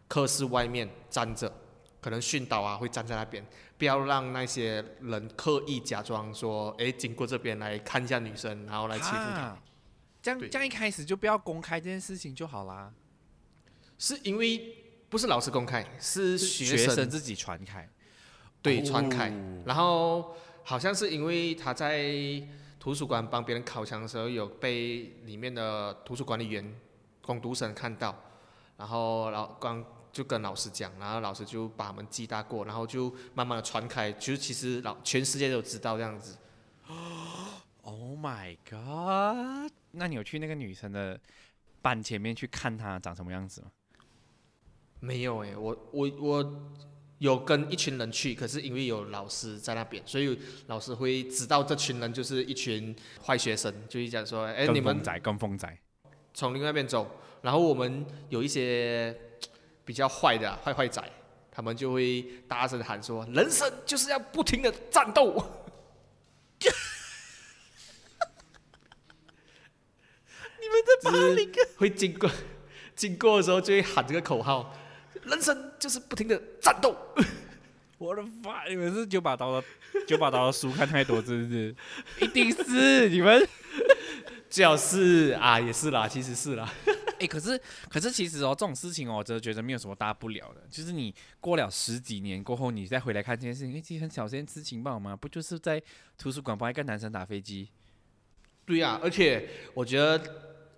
[0.08, 1.52] 课室外面站着，
[2.00, 3.46] 可能训导啊会站在那边，
[3.78, 9.58] 不要让那些人刻意假装说，哎，经过这边来看一下女生，然后来欺负她。
[10.22, 12.94] 这样这样一开始就不要公开这件事情就好啦，
[13.98, 14.78] 是因为
[15.10, 17.90] 不是老师公开，是学学生生自己传开。
[18.62, 19.30] 对哦传开，
[19.66, 20.34] 然后
[20.64, 22.42] 好像是因为他在
[22.80, 26.74] 图书馆帮别人烤墙的时候，有被里面的图书管理员
[27.26, 28.16] 工读生看到，
[28.78, 36.38] 然后老刚就跟老师讲，然后老师就把他们记大过，然后就慢慢的传开，就是其实老全世界都知道这样子。
[37.82, 39.72] Oh my god！
[39.92, 41.20] 那你有去那个女生的
[41.82, 43.68] 班前面去看她长什么样子吗？
[45.00, 46.62] 没有诶，我我我
[47.20, 55.78] 有跟一群人去，可是因为有老师在那边，所以老师会知道这群人就是一群坏学生，就是讲说，哎，你们跟风仔，跟风仔。
[56.34, 59.16] 从另外一边走，然后我们有一些
[59.86, 61.04] 比较坏的啊坏坏仔，
[61.52, 65.34] 他们就会大声喊说：“人生就是要不停的战斗。
[70.60, 72.32] ”你们在霸凌会经过
[72.96, 74.76] 经过的时候就会喊这个口号
[75.24, 76.96] ：“人生就是不停的战斗。
[78.00, 78.66] 我的妈！
[78.68, 79.68] 你们是九把刀的
[80.08, 81.76] 九把刀的书看太多，是不是？
[82.26, 83.48] 一定是你们。”
[84.54, 86.72] 最好是啊，也是啦，其实是啦。
[87.20, 90.62] 哎、可是可是其实哦，这种事情哦，我真的觉得没有什么大不了的。
[90.70, 91.12] 就是你
[91.42, 95.82] 过了十几年过后，你再回来看这件事情，哎、其实很小件事情吧嘛，不就是在
[96.20, 97.68] 图书馆帮一个男生打飞机？
[98.64, 100.22] 对呀、而且我觉得，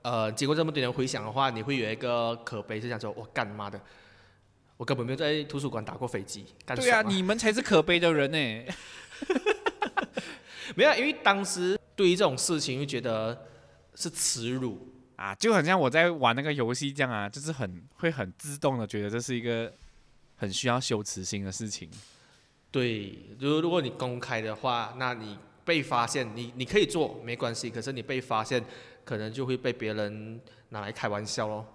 [0.03, 3.77] 呃，经过这么多年回想的话，你会有一个可悲，是想说，我干妈的，
[4.77, 8.73] 我根本没有在图书馆打过飞机，干对啊，你们才是可悲的人呢。
[10.75, 13.45] 没有啊，因为当时对于这种事情，会觉得
[13.95, 14.88] 是耻辱。
[15.15, 19.71] 啊，就很像我在玩那个游戏这样啊，就是很会很自动的觉得这是一个
[20.36, 21.89] 很需要羞耻心的事情。
[22.69, 28.62] 对，如如果你公开的话，那你被发现，你你可以做没关系，可是你被发现，
[29.05, 31.65] 可能就会被别人拿来开玩笑咯。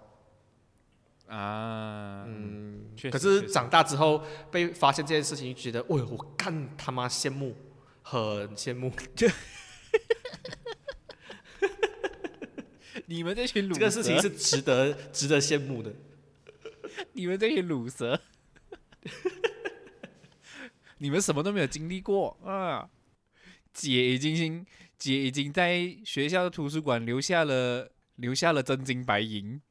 [1.27, 7.55] 啊，嗯，确实可是长大之后被发现这件事情，觉得，喂，我干他妈羡慕，
[8.03, 8.91] 很羡慕。
[13.07, 15.93] 你们这群鲁这个事情是值得 值得羡慕的。
[17.13, 18.21] 你们这群卤蛇，
[20.99, 22.89] 你们什么都没有经历过啊！
[23.73, 24.65] 姐已经
[24.97, 29.61] 姐已经在学校的图书馆留下了留下了真金白银。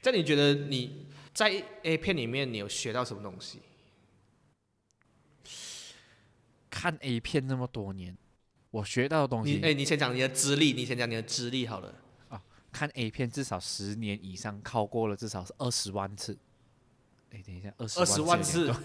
[0.00, 3.60] 这你觉得你在 A 片里面你有学到什么东西？
[6.70, 8.16] 看 A 片那么多年，
[8.72, 11.94] 我学到的东西，你哎，你先讲你的资历，你先讲你的资历好了。
[12.72, 16.36] 看 A 片至少十年以上，考过了至少是二十万次。
[17.30, 18.76] 哎，等一下，二十二十万次点，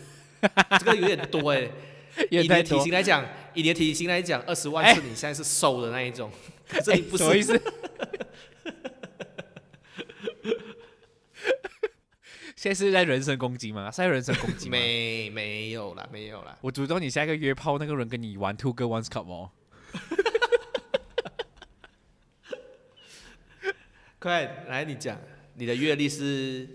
[0.78, 1.62] 这个有点多哎。
[2.18, 2.78] 多，以你的体。
[2.80, 3.24] 型来讲，
[3.54, 6.30] 以你的体型来讲，二十万次你现在是瘦的那一种，
[6.68, 7.42] 可是哎你不什么意。
[7.42, 7.58] 思？
[12.58, 13.90] 现在是在人身攻击吗？
[13.90, 14.72] 是在人身攻击吗？
[14.72, 16.58] 没没有啦，没有啦。
[16.60, 19.52] 我诅咒你下一个约炮那个人跟你玩 Two Girl One Cup 哦。
[24.28, 25.18] 快来，你讲，
[25.54, 26.68] 你的阅历是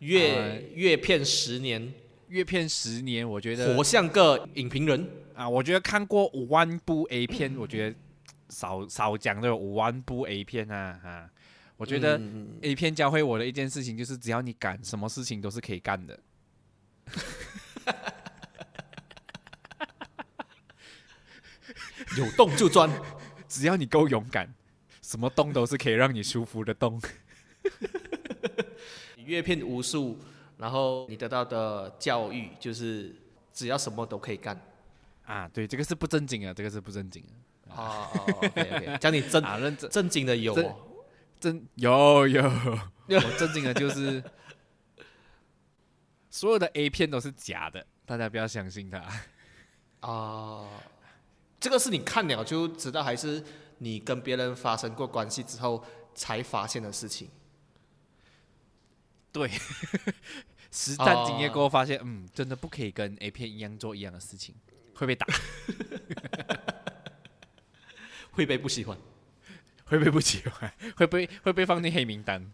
[0.00, 1.94] 阅呃阅片十年，
[2.30, 5.08] 阅片十年，我觉得活像个影评人。
[5.34, 7.96] 啊，我觉得看过五万部 A 片，我觉得
[8.48, 11.30] 少少讲都有五万部 A 片啊啊！
[11.76, 16.18] 我觉得嗯 A 片教会我的一件事情就是，只要你敢，什么事情都是可以干的。
[22.18, 22.90] 有洞就钻。
[23.48, 24.52] 只要你够勇敢，
[25.16, 27.00] 什么洞都是可以让你舒服的洞。
[29.16, 30.18] 你阅片无数，
[30.58, 33.16] 然后你得到的教育就是
[33.50, 34.60] 只要什么都可以干。
[35.24, 37.24] 啊，对，这个是不正经啊，这个是不正经
[37.70, 40.54] 啊哦哦，OK OK，讲你正啊，认真正经的有
[41.40, 42.42] 正有有，
[43.08, 44.22] 我正经的就是
[46.28, 49.02] 所有的 A 片都是假的，大家不要相信他。
[50.00, 50.68] 啊，
[51.58, 53.42] 这个是你看了就知道，还是
[53.78, 55.84] 你跟别人发生过关系之后
[56.14, 57.28] 才发现的事情？
[59.32, 59.50] 对，
[60.72, 64.54] 实战经验过后发现，嗯，真的不可以跟 A 片一样做一样的事情，
[64.94, 65.26] 会被打，
[68.32, 68.96] 会被不喜欢？
[69.84, 72.50] 会被不喜欢，会被会被放进黑名单。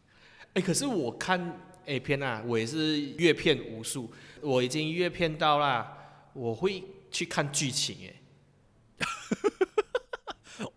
[0.54, 9.06] 哎，可是我看 A 片啊，我也是阅片无数，我已经阅片到啦，我会去看剧情，哎，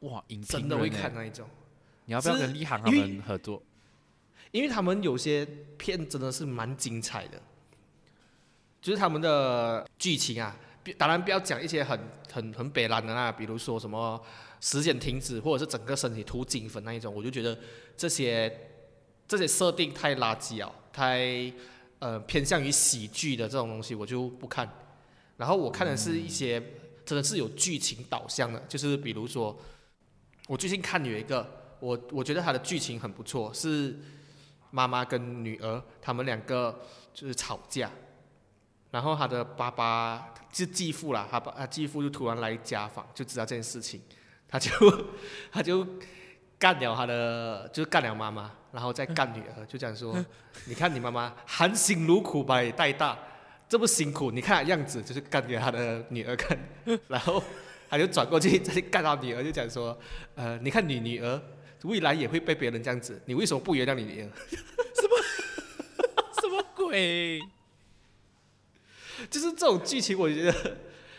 [0.02, 1.48] 哇，影评真的会看那一种，
[2.06, 3.62] 你要不要跟立行他们合作？
[4.52, 5.46] 因为他们有些
[5.78, 7.42] 片真的是蛮精彩的，
[8.82, 12.00] 就是他们的剧情啊，比当然不要讲一些很
[12.32, 14.22] 很很北蓝的啦，比如说什么
[14.62, 17.58] 时间停止，或者是整个身体涂金粉那一种，我就觉得
[17.98, 18.70] 这些
[19.28, 21.52] 这些设定太垃圾了，太
[22.00, 24.70] 呃偏向于喜剧的这种东西，我就不看。
[25.36, 26.64] 然后我看的是一些
[27.06, 29.58] 真的是有剧情导向的，就是比如说
[30.48, 31.48] 我最近看有一个，
[31.80, 33.98] 我我觉得他的剧情很不错，是
[34.72, 36.82] 妈妈跟女儿他们两个
[37.14, 37.92] 就是吵架，
[38.92, 44.02] 然后他的爸爸是继父啦，他爸他继父就突然来家访，就知道这件事情，
[44.48, 44.72] 他就
[45.52, 45.86] 他就
[46.58, 50.16] 干掉他的，就是干掉妈妈，然后再干女儿，就讲说，
[50.66, 53.18] 你看你妈妈含辛茹苦把你带大，
[53.68, 56.58] 这么辛苦，你看样子就是干给他的女儿看，
[57.08, 57.44] 然后
[57.90, 59.98] 他就转过去再干到女儿，就讲说，
[60.36, 61.42] 呃，你看你女儿
[61.84, 64.30] 未来也会被别人这样子，你为什么不原谅你女儿？
[66.42, 67.40] 什么鬼？
[69.30, 70.78] 就是这种剧情，我觉得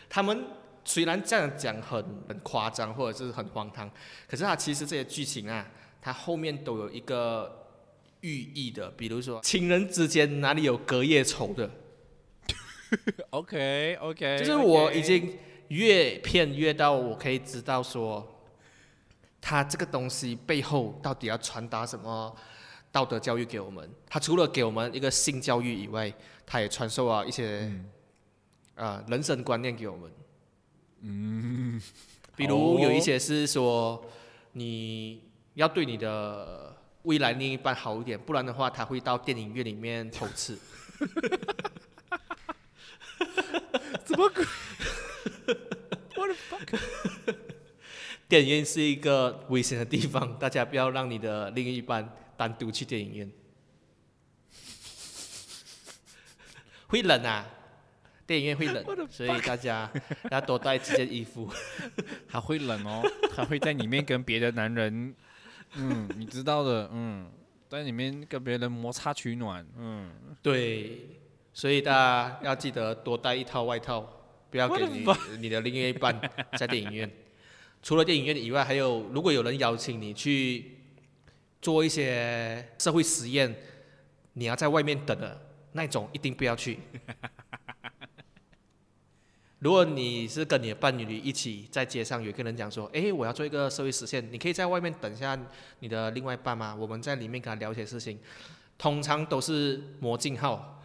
[0.09, 0.45] 他们
[0.85, 3.91] 虽然这样讲很很夸张或者是很荒唐，
[4.29, 5.67] 可是它其实这些剧情啊，
[6.01, 7.67] 它后面都有一个
[8.21, 11.69] 寓意的，比如说情人之间哪里有隔夜仇的，
[13.31, 18.27] OK OK，就是我已经越骗越到我可以知道说，
[19.41, 22.35] 他这个东西背后到底要传达什么
[22.93, 23.91] 道德教育给我们。
[24.09, 26.13] 他除了给我们一个性教育以外，
[26.45, 27.73] 他也传授了一些
[28.75, 30.11] 啊、呃人生观念给我们。
[31.01, 31.81] 嗯，
[32.37, 34.05] 比如哦有一些是说，
[34.53, 35.23] 你
[35.55, 40.57] 要对你的未来另一半好一点，不然的话他会到电影院里面偷吃。
[44.07, 44.45] 什么鬼？
[46.17, 46.69] What the fuck？
[48.29, 53.31] 电影院是一个危险的地方， 大家不要让你的另一半单独去电影院。
[56.89, 57.45] 会冷啊，
[58.27, 59.91] 电影院会冷，所以大家
[60.31, 61.51] 要多带几件衣服。
[62.29, 63.03] 他会冷哦，
[63.35, 65.15] 他会在里面跟别的男人，
[65.75, 67.31] 嗯，你知道的，嗯，
[67.69, 70.11] 在里面跟别人摩擦取暖，嗯，
[70.43, 71.07] 对，
[71.57, 74.07] 所以大家要记得多带一套外套，
[74.51, 75.07] 不要给你
[75.39, 76.21] 你的另一半
[76.55, 77.11] 在电影院。
[77.83, 80.73] 除了电影院以外，还有如果有人邀请你去
[81.63, 83.57] 做一些社会实验，
[84.35, 85.41] 你要在外面等的
[85.73, 86.79] 那种，一定不要去。
[89.61, 95.35] 如果你是跟你的伴侣一起在街上，有一个人讲说：“哎，我要做一个社会实现，你可以在外面等一下
[95.79, 96.77] 你的另外一半吗？
[96.79, 98.19] 我们在里面跟他聊一些事情。”
[98.77, 100.76] 通常都是魔镜号。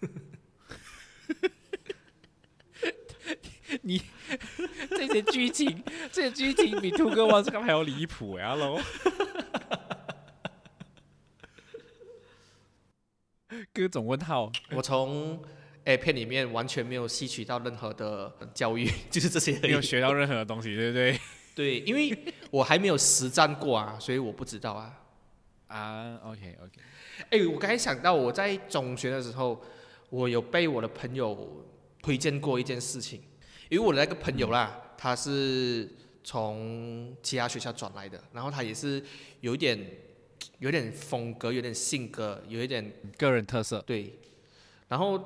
[3.82, 4.02] 你
[4.90, 8.80] 这些剧情，这些剧情比《兔哥王子》还要离谱呀喽！
[13.72, 15.40] 各种 问号，我从
[15.84, 21.20] A 片里面完全没有吸取到任何的教育，就是这些没有学到任何的东西，对不对？
[21.54, 22.16] 对，因为
[22.50, 24.96] 我还没有实战过啊，所以我不知道啊。
[25.68, 26.80] 啊，OK OK，
[27.30, 29.62] 哎，我刚才想到，我在中学的时候，
[30.10, 31.64] 我有被我的朋友
[32.02, 33.20] 推荐过一件事情，
[33.70, 35.88] 因为我的那个朋友啦，他是
[36.22, 39.02] 从其他学校转来的，然后他也是
[39.40, 39.78] 有一点，
[40.58, 44.18] 有点风格，有点性格，有一点个人特色，对，
[44.88, 45.18] 然后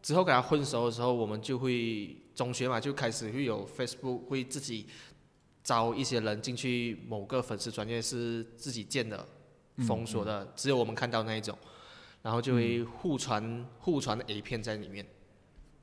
[0.00, 4.86] 之后跟他混熟的时候，我们就会中学嘛，就开始会有 Facebook 会自己
[5.64, 9.26] 招一些人进去某个粉丝专业是自己建的。
[9.86, 11.56] 封锁的，只有我们看到那一种，
[12.28, 15.06] 然后就会互传互传 A 片在里面，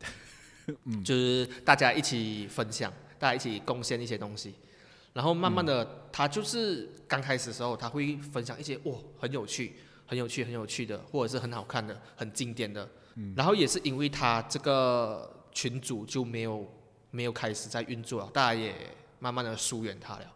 [1.04, 4.54] 就是大家一起分享，大家一起贡献一些东西，
[5.14, 9.74] 然后慢慢的，他就是刚开始的时候，他会分享一些哇很有趣、
[10.06, 12.88] 很有趣、很有趣的，或者是很好看的、很经典的，
[13.36, 16.72] 然后也是因为他这个群主就没有
[17.10, 18.76] 没有开始在运作了，大家也
[19.18, 20.32] 慢慢的疏远他了。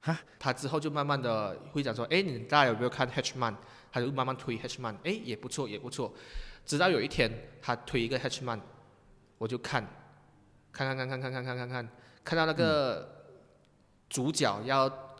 [0.00, 3.54] 哈，他之后就慢慢的会讲说，哎，你大家有没有看 Hatchman？
[3.90, 6.14] 他就慢慢推 Hatchman，哎，也不错，也不错。
[6.64, 7.30] 直到有一天，
[7.60, 8.60] 他推一个 Hatchman，
[9.38, 9.84] 我就看，
[10.72, 11.88] 看看看看看看看看看，
[12.24, 13.26] 看到那个
[14.08, 15.16] 主角要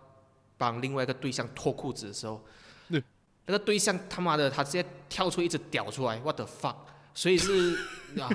[0.57, 2.45] 帮另外一个对象脱裤子的时候，
[2.89, 3.03] 那
[3.47, 6.77] 个对象他妈的他直接跳出一只屌出来，what the fuck！
[7.15, 7.77] 所以是
[8.21, 8.31] 啊，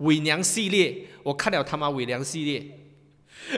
[0.00, 2.80] 伪娘系列，我看了他妈伪娘系列。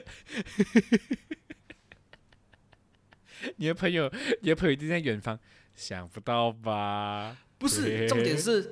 [3.56, 4.12] 你的朋友，
[4.42, 5.38] 你的朋友一定在远方，
[5.80, 7.34] 想不到吧？
[7.56, 8.70] 不是，重点是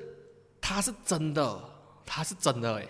[0.61, 1.65] 他是真的，
[2.05, 2.87] 他是真的哎，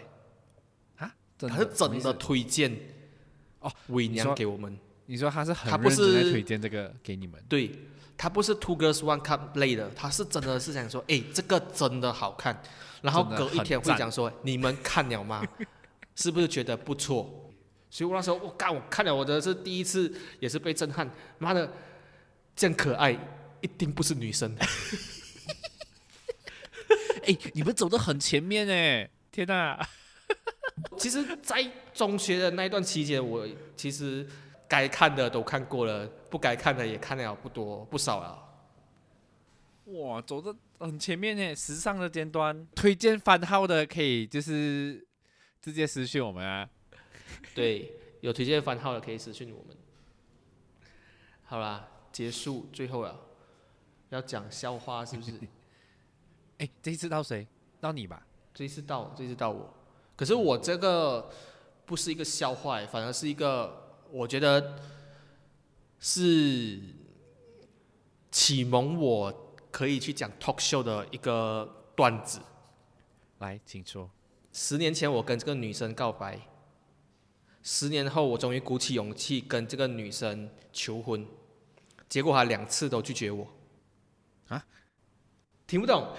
[0.97, 2.77] 啊，他是真的推荐
[3.61, 4.77] 哦，伪娘给我们。
[5.07, 7.41] 你说他是很他不是推荐这个给你们？
[7.49, 7.71] 对，
[8.17, 12.61] 他不是 Two Girls One Cup 类的，他是真的是想说，哎，这个真的好看，
[13.03, 15.45] 然后隔一天会讲说，你们看了吗？
[16.17, 17.53] 是不是觉得不错？
[17.89, 21.09] 所以我那时候，我干，我看了，我的是第一次，也是被震撼。
[21.39, 21.71] 妈的，
[22.57, 23.17] 这样可爱，
[23.61, 24.55] 一定不是女生。
[27.25, 29.11] 哎，你们走的很前面哎！
[29.31, 29.87] 天哪！
[30.97, 33.47] 其实，在中学的那一段期间，我
[33.77, 34.27] 其实
[34.67, 38.45] 该看的都看过了，不该看的也看了不多不少了。
[39.87, 42.67] 哇，走的很前面呢，时尚的尖端。
[42.75, 45.07] 推荐番号的可以就是
[45.61, 46.69] 直接私信我们啊。
[47.55, 49.77] 对，有推荐番号的可以私信我们。
[51.45, 53.19] 好啦，结束，最后了，
[54.11, 55.33] 要讲笑话是不是？
[56.59, 57.47] 哎，这一次到谁？
[57.81, 58.27] 到你吧。
[58.53, 59.73] 这一次到，这一次到我。
[60.17, 61.31] 可是我这个
[61.87, 64.77] 不是一个笑话，反而是一个我觉得
[66.01, 66.81] 是
[68.33, 72.41] 启蒙我可以去讲 talk show 的一个段子。
[73.39, 74.11] 来，请说。
[74.53, 76.41] 十年前我跟这个女生告白。
[77.63, 81.25] 十年后，我终于鼓起勇气跟这个女生求婚，
[82.09, 83.47] 结果她两次都拒绝我。
[84.49, 84.65] 啊？
[85.67, 86.15] 听不懂？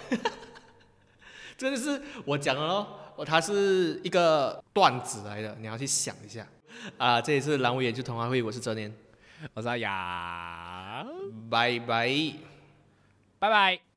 [1.57, 6.47] 这就是我讲的喽，我它是一个段子来的，你要去想一下。
[6.97, 8.93] 啊，这里是蓝尾研究童话会，我是哲年，
[9.53, 11.05] 我是阿雅，
[11.49, 12.33] 拜拜，
[13.39, 13.88] 拜拜。